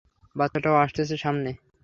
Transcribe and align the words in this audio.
বাচ্চাটাও 0.35 0.75
আসতেছে 0.75 1.15
সামনে। 1.17 1.51